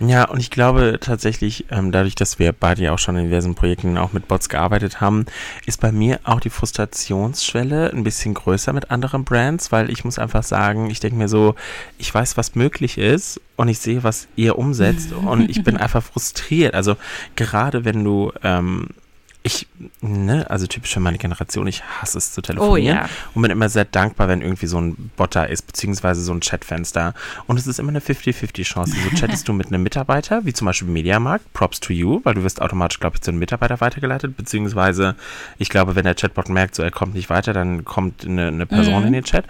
Ja, 0.00 0.28
und 0.28 0.40
ich 0.40 0.50
glaube 0.50 0.98
tatsächlich, 1.00 1.66
ähm, 1.70 1.92
dadurch, 1.92 2.16
dass 2.16 2.40
wir 2.40 2.52
beide 2.52 2.82
ja 2.82 2.92
auch 2.92 2.98
schon 2.98 3.16
in 3.16 3.24
diversen 3.24 3.54
Projekten 3.54 3.96
auch 3.96 4.12
mit 4.12 4.26
Bots 4.26 4.48
gearbeitet 4.48 5.00
haben, 5.00 5.24
ist 5.66 5.80
bei 5.80 5.92
mir 5.92 6.18
auch 6.24 6.40
die 6.40 6.50
Frustrationsschwelle 6.50 7.92
ein 7.92 8.02
bisschen 8.02 8.34
größer 8.34 8.72
mit 8.72 8.90
anderen 8.90 9.24
Brands, 9.24 9.70
weil 9.70 9.90
ich 9.90 10.04
muss 10.04 10.18
einfach 10.18 10.42
sagen, 10.42 10.90
ich 10.90 10.98
denke 10.98 11.16
mir 11.16 11.28
so, 11.28 11.54
ich 11.96 12.12
weiß, 12.12 12.36
was 12.36 12.56
möglich 12.56 12.98
ist 12.98 13.40
und 13.56 13.68
ich 13.68 13.78
sehe, 13.78 14.02
was 14.02 14.26
ihr 14.34 14.58
umsetzt 14.58 15.12
und 15.26 15.48
ich 15.48 15.62
bin 15.62 15.76
einfach 15.76 16.02
frustriert. 16.02 16.74
Also 16.74 16.96
gerade 17.36 17.84
wenn 17.84 18.02
du 18.02 18.32
ähm, 18.42 18.88
ich, 19.46 19.66
ne, 20.00 20.48
also 20.48 20.66
typisch 20.66 20.94
für 20.94 21.00
meine 21.00 21.18
Generation, 21.18 21.66
ich 21.66 21.84
hasse 21.84 22.16
es 22.16 22.32
zu 22.32 22.40
telefonieren 22.40 22.96
oh, 22.96 23.02
ja. 23.02 23.08
und 23.34 23.42
bin 23.42 23.50
immer 23.50 23.68
sehr 23.68 23.84
dankbar, 23.84 24.26
wenn 24.26 24.40
irgendwie 24.40 24.66
so 24.66 24.80
ein 24.80 25.10
Bot 25.16 25.36
da 25.36 25.44
ist, 25.44 25.66
beziehungsweise 25.66 26.22
so 26.22 26.32
ein 26.32 26.40
Chatfenster. 26.40 27.12
Und 27.46 27.58
es 27.58 27.66
ist 27.66 27.78
immer 27.78 27.90
eine 27.90 28.00
50-50-Chance. 28.00 28.96
So 29.04 29.16
chattest 29.16 29.46
du 29.46 29.52
mit 29.52 29.66
einem 29.66 29.82
Mitarbeiter, 29.82 30.46
wie 30.46 30.54
zum 30.54 30.64
Beispiel 30.64 30.88
Mediamarkt, 30.88 31.52
Props 31.52 31.78
to 31.80 31.92
you, 31.92 32.22
weil 32.24 32.32
du 32.32 32.42
wirst 32.42 32.62
automatisch, 32.62 33.00
glaube 33.00 33.16
ich, 33.16 33.20
zu 33.20 33.32
einem 33.32 33.38
Mitarbeiter 33.38 33.82
weitergeleitet, 33.82 34.34
beziehungsweise 34.34 35.14
ich 35.58 35.68
glaube, 35.68 35.94
wenn 35.94 36.04
der 36.04 36.14
Chatbot 36.14 36.48
merkt, 36.48 36.74
so 36.74 36.82
er 36.82 36.90
kommt 36.90 37.12
nicht 37.12 37.28
weiter, 37.28 37.52
dann 37.52 37.84
kommt 37.84 38.24
eine, 38.24 38.48
eine 38.48 38.64
Person 38.64 39.00
mhm. 39.00 39.08
in 39.08 39.12
den 39.12 39.24
Chat. 39.24 39.44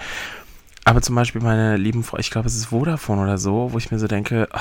Aber 0.85 1.03
zum 1.03 1.15
Beispiel 1.15 1.41
meine 1.41 1.77
lieben 1.77 2.03
Freunde, 2.03 2.23
ich 2.23 2.31
glaube, 2.33 2.49
es 2.49 2.57
ist 2.57 2.67
Vodafone 2.67 3.23
oder 3.23 3.39
so, 3.39 3.73
wo 3.73 3.79
ich 3.79 3.93
mir 3.93 4.01
so 4.01 4.09
denke, 4.09 4.49
oh, 4.53 4.59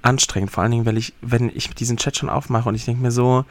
anstrengend. 0.00 0.52
Vor 0.52 0.62
allen 0.62 0.70
Dingen, 0.70 0.86
weil 0.86 0.96
ich, 0.96 1.12
wenn 1.22 1.50
ich 1.52 1.74
diesen 1.74 1.96
Chat 1.96 2.16
schon 2.16 2.30
aufmache 2.30 2.68
und 2.68 2.76
ich 2.76 2.84
denke 2.84 3.02
mir 3.02 3.10
so, 3.10 3.44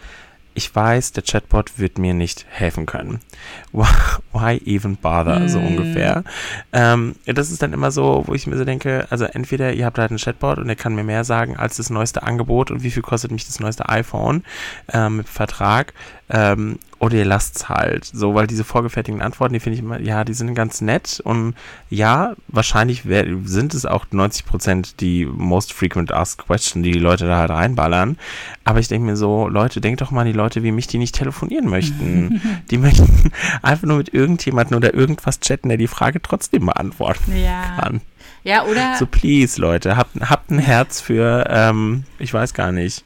ich 0.55 0.75
weiß, 0.75 1.13
der 1.13 1.23
Chatbot 1.23 1.79
wird 1.79 1.97
mir 1.97 2.13
nicht 2.13 2.45
helfen 2.49 2.85
können. 2.85 3.19
Why 3.71 4.61
even 4.65 4.97
bother, 4.97 5.39
mm. 5.39 5.49
so 5.49 5.59
ungefähr. 5.59 6.23
Ähm, 6.71 7.15
das 7.25 7.51
ist 7.51 7.61
dann 7.61 7.73
immer 7.73 7.91
so, 7.91 8.23
wo 8.27 8.33
ich 8.33 8.47
mir 8.47 8.57
so 8.57 8.65
denke, 8.65 9.07
also 9.09 9.25
entweder 9.25 9.73
ihr 9.73 9.85
habt 9.85 9.97
halt 9.97 10.11
einen 10.11 10.19
Chatbot 10.19 10.59
und 10.59 10.67
der 10.67 10.75
kann 10.75 10.95
mir 10.95 11.03
mehr 11.03 11.23
sagen 11.23 11.57
als 11.57 11.77
das 11.77 11.89
neueste 11.89 12.23
Angebot 12.23 12.71
und 12.71 12.83
wie 12.83 12.91
viel 12.91 13.03
kostet 13.03 13.31
mich 13.31 13.45
das 13.45 13.59
neueste 13.59 13.89
iPhone 13.89 14.43
ähm, 14.91 15.17
mit 15.17 15.29
Vertrag 15.29 15.93
ähm, 16.29 16.79
oder 17.03 17.17
ihr 17.17 17.25
lasst 17.25 17.57
es 17.57 17.69
halt. 17.69 18.05
So, 18.05 18.33
weil 18.33 18.47
diese 18.47 18.63
vorgefertigten 18.63 19.21
Antworten, 19.21 19.53
die 19.53 19.59
finde 19.59 19.73
ich 19.73 19.83
immer, 19.83 19.99
ja, 19.99 20.23
die 20.23 20.33
sind 20.33 20.55
ganz 20.55 20.79
nett 20.79 21.19
und 21.21 21.53
ja, 21.89 22.33
wahrscheinlich 22.47 23.03
sind 23.43 23.73
es 23.73 23.85
auch 23.85 24.05
90% 24.05 24.95
die 25.01 25.25
most 25.25 25.73
frequent 25.73 26.13
asked 26.13 26.45
question, 26.45 26.81
die 26.81 26.93
die 26.93 26.99
Leute 26.99 27.27
da 27.27 27.39
halt 27.39 27.49
reinballern. 27.49 28.17
Aber 28.63 28.79
ich 28.79 28.87
denke 28.87 29.05
mir 29.05 29.17
so, 29.17 29.49
Leute, 29.49 29.81
denkt 29.81 29.99
doch 29.99 30.11
mal 30.11 30.21
an 30.21 30.27
die 30.27 30.31
Leute 30.31 30.63
wie 30.63 30.71
mich, 30.71 30.87
die 30.87 30.97
nicht 30.97 31.13
telefonieren 31.13 31.67
möchten. 31.67 32.41
die 32.71 32.77
möchten 32.77 33.33
einfach 33.61 33.85
nur 33.85 33.97
mit 33.97 34.13
irgendjemandem 34.13 34.77
oder 34.77 34.93
irgendwas 34.93 35.41
chatten, 35.41 35.67
der 35.67 35.77
die 35.77 35.87
Frage 35.87 36.21
trotzdem 36.21 36.67
beantworten 36.67 37.35
ja. 37.35 37.81
kann. 37.81 37.99
Ja, 38.45 38.63
oder? 38.63 38.95
So, 38.95 39.07
please, 39.07 39.59
Leute, 39.59 39.97
habt, 39.97 40.15
habt 40.21 40.51
ein 40.51 40.59
Herz 40.59 41.01
für, 41.01 41.47
ähm, 41.49 42.05
ich 42.17 42.33
weiß 42.33 42.53
gar 42.53 42.71
nicht. 42.71 43.03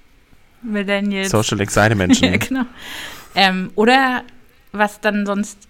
Millennials. 0.61 1.31
Social 1.31 1.59
Anxiety 1.59 1.95
Menschen. 1.95 2.25
ja, 2.31 2.37
genau. 2.37 2.65
Ähm, 3.35 3.71
oder 3.75 4.23
was 4.71 5.01
dann 5.01 5.25
sonst, 5.25 5.67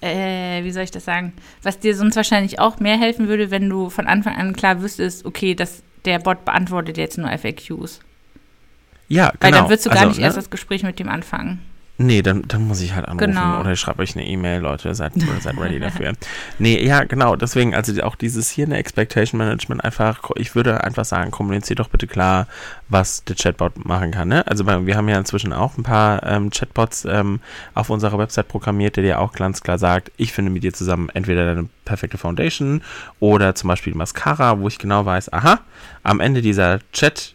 äh, 0.00 0.62
wie 0.64 0.70
soll 0.70 0.84
ich 0.84 0.90
das 0.90 1.04
sagen, 1.04 1.32
was 1.62 1.78
dir 1.78 1.94
sonst 1.96 2.16
wahrscheinlich 2.16 2.58
auch 2.58 2.80
mehr 2.80 2.98
helfen 2.98 3.28
würde, 3.28 3.50
wenn 3.50 3.68
du 3.68 3.90
von 3.90 4.06
Anfang 4.06 4.36
an 4.36 4.54
klar 4.54 4.82
wüsstest, 4.82 5.24
okay, 5.24 5.54
dass 5.54 5.82
der 6.04 6.18
Bot 6.18 6.44
beantwortet 6.44 6.96
jetzt 6.96 7.18
nur 7.18 7.30
FAQs. 7.30 8.00
Ja, 9.08 9.30
genau. 9.30 9.36
Weil 9.40 9.52
dann 9.52 9.64
würdest 9.68 9.86
du 9.86 9.90
gar 9.90 9.98
also, 9.98 10.08
nicht 10.10 10.18
ne? 10.18 10.24
erst 10.26 10.36
das 10.36 10.50
Gespräch 10.50 10.82
mit 10.82 10.98
dem 10.98 11.08
anfangen. 11.08 11.62
Nee, 12.00 12.22
dann, 12.22 12.42
dann 12.46 12.68
muss 12.68 12.80
ich 12.80 12.94
halt 12.94 13.08
anrufen 13.08 13.32
genau. 13.32 13.58
oder 13.58 13.72
ich 13.72 13.80
schreibe 13.80 14.02
euch 14.02 14.14
eine 14.16 14.24
E-Mail, 14.24 14.60
Leute, 14.60 14.94
seid, 14.94 15.14
seid 15.40 15.58
ready 15.58 15.80
dafür. 15.80 16.12
nee, 16.60 16.80
ja, 16.80 17.02
genau, 17.02 17.34
deswegen, 17.34 17.74
also 17.74 18.00
auch 18.04 18.14
dieses 18.14 18.48
hier 18.48 18.66
eine 18.66 18.76
Expectation 18.76 19.36
Management 19.36 19.82
einfach, 19.82 20.22
ich 20.36 20.54
würde 20.54 20.84
einfach 20.84 21.04
sagen, 21.04 21.32
kommuniziert 21.32 21.80
doch 21.80 21.88
bitte 21.88 22.06
klar, 22.06 22.46
was 22.88 23.24
der 23.24 23.34
Chatbot 23.34 23.84
machen 23.84 24.12
kann. 24.12 24.28
Ne? 24.28 24.46
Also 24.46 24.64
wir 24.64 24.96
haben 24.96 25.08
ja 25.08 25.18
inzwischen 25.18 25.52
auch 25.52 25.76
ein 25.76 25.82
paar 25.82 26.22
ähm, 26.22 26.50
Chatbots 26.50 27.04
ähm, 27.04 27.40
auf 27.74 27.90
unserer 27.90 28.16
Website 28.16 28.46
programmiert, 28.46 28.94
der 28.96 29.02
dir 29.02 29.18
auch 29.18 29.32
ganz 29.32 29.60
klar 29.60 29.78
sagt, 29.78 30.12
ich 30.16 30.32
finde 30.32 30.52
mit 30.52 30.62
dir 30.62 30.72
zusammen 30.72 31.08
entweder 31.14 31.52
deine 31.52 31.68
perfekte 31.84 32.16
Foundation 32.16 32.80
oder 33.18 33.56
zum 33.56 33.66
Beispiel 33.66 33.96
Mascara, 33.96 34.60
wo 34.60 34.68
ich 34.68 34.78
genau 34.78 35.04
weiß, 35.04 35.32
aha, 35.32 35.62
am 36.04 36.20
Ende 36.20 36.42
dieser 36.42 36.78
Chat 36.92 37.34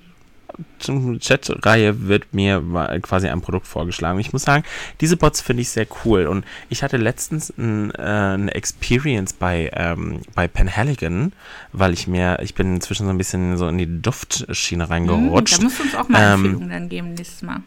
Chat-Reihe 0.80 2.08
wird 2.08 2.34
mir 2.34 2.62
quasi 3.02 3.28
ein 3.28 3.42
Produkt 3.42 3.68
vorgeschlagen. 3.68 4.20
Ich 4.20 4.34
muss 4.34 4.44
sagen, 4.44 4.64
diese 5.02 5.18
Bots 5.18 5.42
finde 5.42 5.62
ich 5.62 5.70
sehr 5.70 5.88
cool. 6.04 6.28
Und 6.28 6.46
ich 6.70 6.84
hatte 6.84 6.98
letztens 6.98 7.54
ein, 7.58 7.92
äh, 7.92 8.02
eine 8.02 8.54
Experience 8.54 9.34
bei, 9.34 9.72
ähm, 9.74 10.22
bei 10.36 10.48
Penhaligon, 10.48 11.34
weil 11.72 11.94
ich 11.94 12.08
mir, 12.08 12.40
ich 12.42 12.56
bin 12.56 12.76
inzwischen 12.76 13.06
so 13.06 13.10
ein 13.10 13.18
bisschen 13.18 13.58
so 13.58 13.68
in 13.68 13.78
die 13.78 14.02
Duftschiene 14.02 14.90
reingerutscht. 14.90 15.58
Mm, 15.58 15.62
da 15.62 15.64
musst 15.64 15.80
du 15.80 15.84
uns 15.84 15.96
auch 15.96 16.10
mal 16.10 16.22
ähm, 16.22 16.34
Empfehlungen 16.34 16.70
dann 16.70 16.90
geben 16.90 17.14
nächstes 17.14 17.42
Mal. 17.42 17.62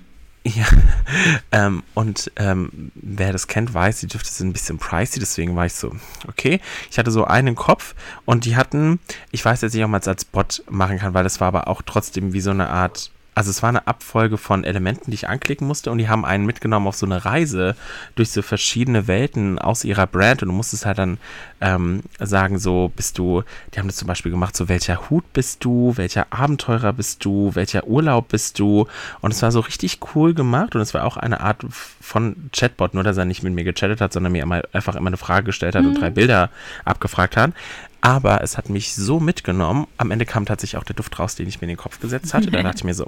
Ja, 0.47 0.65
ähm, 1.51 1.83
und 1.95 2.31
ähm, 2.37 2.93
wer 2.95 3.33
das 3.33 3.49
kennt, 3.49 3.75
weiß, 3.75 3.99
die 3.99 4.07
Düfte 4.07 4.31
sind 4.31 4.49
ein 4.49 4.53
bisschen 4.53 4.79
pricey, 4.79 5.19
deswegen 5.19 5.57
war 5.57 5.67
ich 5.67 5.75
so, 5.75 5.91
okay. 6.29 6.61
Ich 6.89 7.01
hatte 7.01 7.11
so 7.11 7.25
einen 7.25 7.57
Kopf 7.57 7.97
und 8.27 8.45
die 8.45 8.55
hatten, 8.55 9.01
ich 9.33 9.45
weiß 9.45 9.63
jetzt 9.63 9.75
nicht, 9.75 9.83
ob 9.83 9.91
man 9.91 10.01
es 10.01 10.07
als 10.07 10.25
Bot 10.25 10.63
machen 10.71 11.01
kann, 11.01 11.15
weil 11.15 11.25
das 11.25 11.41
war 11.41 11.49
aber 11.49 11.67
auch 11.67 11.83
trotzdem 11.83 12.33
wie 12.33 12.41
so 12.41 12.51
eine 12.51 12.71
Art 12.71 13.11
also 13.37 13.51
es 13.51 13.63
war 13.63 13.69
eine 13.69 13.87
Abfolge 13.87 14.39
von 14.39 14.65
Elementen, 14.65 15.11
die 15.11 15.15
ich 15.15 15.29
anklicken 15.29 15.67
musste 15.67 15.91
und 15.91 15.99
die 15.99 16.09
haben 16.09 16.25
einen 16.25 16.47
mitgenommen 16.47 16.87
auf 16.87 16.97
so 16.97 17.05
eine 17.05 17.27
Reise 17.27 17.77
durch 18.15 18.31
so 18.31 18.41
verschiedene 18.41 19.09
Welten 19.09 19.59
aus 19.59 19.85
ihrer 19.85 20.07
Brand 20.07 20.43
und 20.43 20.49
du 20.49 20.55
musstest 20.55 20.87
halt 20.87 20.97
dann 20.97 21.19
ähm, 21.61 22.01
sagen, 22.19 22.59
so 22.59 22.91
bist 22.97 23.19
du, 23.19 23.43
die 23.75 23.79
haben 23.79 23.89
das 23.89 23.97
zum 23.97 24.09
Beispiel 24.09 24.33
gemacht, 24.33 24.57
so 24.57 24.71
welcher 24.71 25.11
Hut 25.11 25.31
bist 25.35 25.63
du, 25.67 25.93
welcher 25.97 26.29
Abenteurer 26.31 26.95
bist 26.95 27.27
du, 27.27 27.55
welcher 27.55 27.87
Urlaub 27.87 28.29
bist 28.29 28.59
du 28.59 28.87
und 29.21 29.33
es 29.33 29.43
war 29.43 29.53
so 29.53 29.61
richtig 29.61 30.01
cool 30.15 30.33
gemacht 30.33 30.75
und 30.75 30.81
es 30.81 30.95
war 30.95 31.05
auch 31.05 31.19
eine 31.19 31.41
Art 31.41 31.63
von 31.69 32.49
Chatbot, 32.53 32.95
nur 32.95 33.05
dass 33.05 33.19
er 33.19 33.27
nicht 33.27 33.43
mit 33.43 33.53
mir 33.53 33.65
gechattet 33.65 34.01
hat, 34.01 34.15
sondern 34.15 34.33
mir 34.33 34.47
einfach 34.73 34.97
immer 34.97 35.09
eine 35.09 35.19
Frage 35.19 35.45
gestellt 35.45 35.75
hat 35.75 35.83
mhm. 35.83 35.89
und 35.91 36.01
drei 36.01 36.09
Bilder 36.09 36.49
abgefragt 36.87 37.37
hat. 37.37 37.53
Aber 38.01 38.43
es 38.43 38.57
hat 38.57 38.69
mich 38.69 38.95
so 38.95 39.19
mitgenommen. 39.21 39.87
Am 39.97 40.11
Ende 40.11 40.27
kam 40.27 40.47
tatsächlich 40.47 40.79
auch 40.79 40.85
der 40.85 40.97
Duft 40.97 41.19
raus, 41.19 41.35
den 41.35 41.49
ich 41.49 41.61
mir 41.61 41.65
in 41.65 41.71
den 41.71 41.77
Kopf 41.77 42.01
gesetzt 42.01 42.35
hatte. 42.35 42.51
Da 42.51 42.63
dachte 42.63 42.79
ich 42.79 42.85
mir 42.85 42.95
so, 42.95 43.07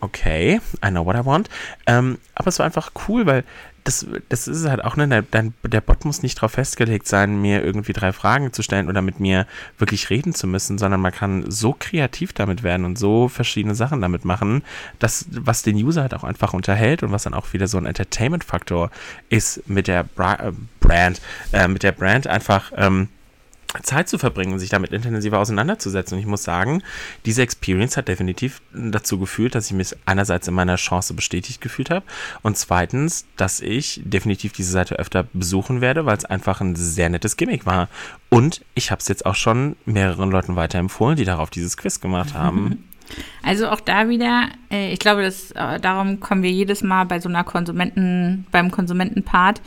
okay, 0.00 0.60
I 0.84 0.88
know 0.88 1.04
what 1.06 1.16
I 1.16 1.24
want. 1.24 1.48
Ähm, 1.86 2.18
aber 2.34 2.48
es 2.48 2.58
war 2.58 2.66
einfach 2.66 2.90
cool, 3.08 3.26
weil 3.26 3.44
das, 3.88 4.06
das 4.28 4.46
ist 4.46 4.68
halt 4.68 4.84
auch, 4.84 4.96
ne, 4.96 5.08
der, 5.08 5.52
der 5.62 5.80
Bot 5.80 6.04
muss 6.04 6.22
nicht 6.22 6.36
darauf 6.36 6.52
festgelegt 6.52 7.08
sein, 7.08 7.40
mir 7.40 7.64
irgendwie 7.64 7.94
drei 7.94 8.12
Fragen 8.12 8.52
zu 8.52 8.62
stellen 8.62 8.88
oder 8.88 9.00
mit 9.00 9.18
mir 9.18 9.46
wirklich 9.78 10.10
reden 10.10 10.34
zu 10.34 10.46
müssen, 10.46 10.76
sondern 10.76 11.00
man 11.00 11.12
kann 11.12 11.50
so 11.50 11.74
kreativ 11.78 12.34
damit 12.34 12.62
werden 12.62 12.84
und 12.84 12.98
so 12.98 13.28
verschiedene 13.28 13.74
Sachen 13.74 14.02
damit 14.02 14.26
machen, 14.26 14.62
dass, 14.98 15.26
was 15.30 15.62
den 15.62 15.76
User 15.76 16.02
halt 16.02 16.12
auch 16.12 16.24
einfach 16.24 16.52
unterhält 16.52 17.02
und 17.02 17.12
was 17.12 17.22
dann 17.22 17.32
auch 17.32 17.54
wieder 17.54 17.66
so 17.66 17.78
ein 17.78 17.86
Entertainment-Faktor 17.86 18.90
ist 19.30 19.66
mit 19.68 19.86
der 19.86 20.04
Bra 20.04 20.34
äh, 20.34 20.52
Brand, 20.80 21.22
äh, 21.52 21.66
mit 21.66 21.82
der 21.82 21.92
Brand 21.92 22.26
einfach, 22.26 22.72
ähm, 22.76 23.08
Zeit 23.82 24.08
zu 24.08 24.18
verbringen 24.18 24.52
und 24.52 24.58
sich 24.58 24.70
damit 24.70 24.92
intensiver 24.92 25.38
auseinanderzusetzen. 25.38 26.16
Und 26.16 26.20
ich 26.20 26.26
muss 26.26 26.42
sagen, 26.42 26.82
diese 27.26 27.42
Experience 27.42 27.96
hat 27.96 28.08
definitiv 28.08 28.62
dazu 28.72 29.18
geführt, 29.18 29.54
dass 29.54 29.66
ich 29.66 29.72
mich 29.72 29.94
einerseits 30.06 30.48
in 30.48 30.54
meiner 30.54 30.76
Chance 30.76 31.14
bestätigt 31.14 31.60
gefühlt 31.60 31.90
habe 31.90 32.04
und 32.42 32.56
zweitens, 32.56 33.26
dass 33.36 33.60
ich 33.60 34.00
definitiv 34.04 34.52
diese 34.52 34.72
Seite 34.72 34.98
öfter 34.98 35.26
besuchen 35.32 35.80
werde, 35.80 36.06
weil 36.06 36.16
es 36.16 36.24
einfach 36.24 36.60
ein 36.60 36.76
sehr 36.76 37.10
nettes 37.10 37.36
Gimmick 37.36 37.66
war. 37.66 37.88
Und 38.30 38.62
ich 38.74 38.90
habe 38.90 39.00
es 39.00 39.08
jetzt 39.08 39.26
auch 39.26 39.34
schon 39.34 39.76
mehreren 39.84 40.30
Leuten 40.30 40.56
weiterempfohlen, 40.56 41.16
die 41.16 41.24
darauf 41.24 41.50
dieses 41.50 41.76
Quiz 41.76 42.00
gemacht 42.00 42.34
haben. 42.34 42.84
Also 43.42 43.68
auch 43.68 43.80
da 43.80 44.08
wieder, 44.08 44.48
äh, 44.70 44.92
ich 44.92 44.98
glaube, 44.98 45.22
dass, 45.22 45.50
äh, 45.52 45.80
darum 45.80 46.20
kommen 46.20 46.42
wir 46.42 46.50
jedes 46.50 46.82
Mal 46.82 47.04
bei 47.04 47.20
so 47.20 47.28
einer 47.28 47.44
Konsumenten, 47.44 48.46
beim 48.50 48.70
Konsumentenpart. 48.70 49.62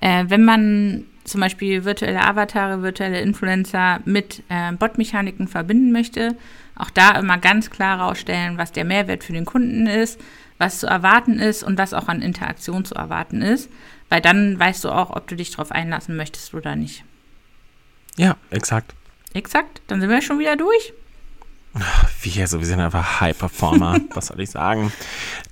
Äh, 0.00 0.24
wenn 0.28 0.44
man 0.44 1.04
zum 1.24 1.40
Beispiel 1.40 1.84
virtuelle 1.84 2.22
Avatare, 2.22 2.82
virtuelle 2.82 3.20
Influencer 3.20 4.00
mit 4.04 4.42
äh, 4.48 4.72
Bot-Mechaniken 4.72 5.48
verbinden 5.48 5.92
möchte, 5.92 6.36
auch 6.76 6.90
da 6.90 7.18
immer 7.18 7.38
ganz 7.38 7.70
klar 7.70 7.98
herausstellen, 7.98 8.58
was 8.58 8.72
der 8.72 8.84
Mehrwert 8.84 9.22
für 9.22 9.32
den 9.32 9.44
Kunden 9.44 9.86
ist, 9.86 10.18
was 10.58 10.78
zu 10.78 10.86
erwarten 10.86 11.38
ist 11.38 11.62
und 11.62 11.78
was 11.78 11.94
auch 11.94 12.08
an 12.08 12.22
Interaktion 12.22 12.84
zu 12.84 12.94
erwarten 12.94 13.42
ist, 13.42 13.70
weil 14.08 14.20
dann 14.20 14.58
weißt 14.58 14.84
du 14.84 14.90
auch, 14.90 15.10
ob 15.10 15.28
du 15.28 15.36
dich 15.36 15.50
darauf 15.50 15.72
einlassen 15.72 16.16
möchtest 16.16 16.54
oder 16.54 16.76
nicht. 16.76 17.04
Ja, 18.16 18.36
exakt. 18.50 18.94
Exakt, 19.32 19.80
dann 19.86 20.00
sind 20.00 20.10
wir 20.10 20.22
schon 20.22 20.38
wieder 20.38 20.56
durch. 20.56 20.92
Wir, 22.22 22.48
so, 22.48 22.58
wir 22.58 22.66
sind 22.66 22.80
einfach 22.80 23.20
High 23.20 23.38
Performer, 23.38 24.00
was 24.14 24.26
soll 24.26 24.40
ich 24.40 24.50
sagen? 24.50 24.92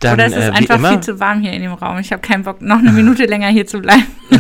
Dann, 0.01 0.15
Oder 0.15 0.27
es 0.27 0.33
ist 0.33 0.49
äh, 0.49 0.51
einfach 0.51 0.77
immer, 0.77 0.91
viel 0.91 1.01
zu 1.01 1.21
warm 1.21 1.41
hier 1.41 1.53
in 1.53 1.63
dem 1.63 1.73
Raum. 1.73 1.99
Ich 1.99 2.11
habe 2.13 2.21
keinen 2.21 2.43
Bock, 2.43 2.61
noch 2.61 2.79
eine 2.79 2.91
Minute 2.91 3.25
länger 3.25 3.49
hier 3.49 3.67
zu 3.67 3.81
bleiben. 3.81 4.07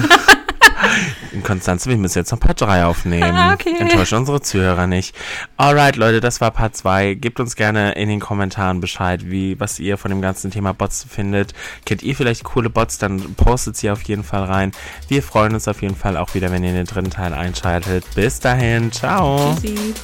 In 1.32 1.42
Konstanz, 1.42 1.86
wir 1.86 1.96
müssen 1.96 2.18
jetzt 2.18 2.32
noch 2.32 2.40
Part 2.40 2.60
3 2.60 2.84
aufnehmen. 2.84 3.36
Ah, 3.36 3.52
okay. 3.52 3.76
Enttäuscht 3.78 4.12
unsere 4.12 4.40
Zuhörer 4.40 4.86
nicht. 4.86 5.14
Alright, 5.56 5.96
Leute, 5.96 6.20
das 6.20 6.40
war 6.40 6.50
Part 6.50 6.76
2. 6.76 7.14
Gebt 7.14 7.38
uns 7.38 7.54
gerne 7.54 7.92
in 7.92 8.08
den 8.08 8.20
Kommentaren 8.20 8.80
Bescheid, 8.80 9.30
wie, 9.30 9.58
was 9.60 9.78
ihr 9.78 9.98
von 9.98 10.10
dem 10.10 10.22
ganzen 10.22 10.50
Thema 10.50 10.72
Bots 10.72 11.06
findet. 11.08 11.54
Kennt 11.84 12.02
ihr 12.02 12.16
vielleicht 12.16 12.44
coole 12.44 12.70
Bots, 12.70 12.98
dann 12.98 13.34
postet 13.34 13.76
sie 13.76 13.90
auf 13.90 14.02
jeden 14.02 14.24
Fall 14.24 14.44
rein. 14.44 14.72
Wir 15.08 15.22
freuen 15.22 15.54
uns 15.54 15.68
auf 15.68 15.82
jeden 15.82 15.96
Fall 15.96 16.16
auch 16.16 16.34
wieder, 16.34 16.50
wenn 16.50 16.64
ihr 16.64 16.72
den 16.72 16.86
dritten 16.86 17.10
Teil 17.10 17.34
einschaltet. 17.34 18.04
Bis 18.14 18.40
dahin, 18.40 18.90
ciao. 18.90 19.54
Tschüssi. 19.60 19.94